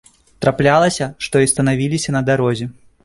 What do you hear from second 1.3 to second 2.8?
і станавіліся на дарозе.